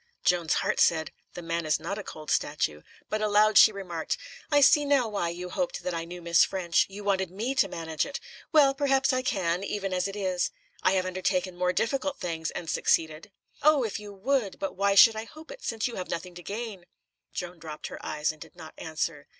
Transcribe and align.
Joan's 0.25 0.55
heart 0.55 0.79
said: 0.79 1.11
"The 1.35 1.43
man 1.43 1.63
is 1.63 1.79
not 1.79 1.99
a 1.99 2.03
cold 2.03 2.31
statue," 2.31 2.81
but 3.07 3.21
aloud 3.21 3.55
she 3.59 3.71
remarked: 3.71 4.17
"I 4.49 4.59
see 4.59 4.83
now 4.83 5.07
why 5.07 5.29
you 5.29 5.51
hoped 5.51 5.83
that 5.83 5.93
I 5.93 6.05
knew 6.05 6.23
Miss 6.23 6.43
Ffrench. 6.43 6.87
You 6.89 7.03
wanted 7.03 7.29
me 7.29 7.53
to 7.53 7.67
manage 7.67 8.03
it. 8.07 8.19
Well, 8.51 8.73
perhaps 8.73 9.13
I 9.13 9.21
can, 9.21 9.63
even 9.63 9.93
as 9.93 10.07
it 10.07 10.15
is. 10.15 10.49
I 10.81 10.93
have 10.93 11.05
undertaken 11.05 11.55
more 11.55 11.71
difficult 11.71 12.19
things 12.19 12.49
and 12.49 12.67
succeeded." 12.67 13.31
"Oh, 13.61 13.83
if 13.83 13.99
you 13.99 14.11
would! 14.11 14.57
But 14.57 14.75
why 14.75 14.95
should 14.95 15.15
I 15.15 15.25
hope 15.25 15.51
it, 15.51 15.63
since 15.63 15.87
you 15.87 15.97
have 15.97 16.09
nothing 16.09 16.33
to 16.33 16.41
gain?" 16.41 16.87
Joan 17.31 17.59
dropped 17.59 17.85
her 17.85 18.03
eyes 18.03 18.31
and 18.31 18.41
did 18.41 18.55
not 18.55 18.73
answer. 18.79 19.27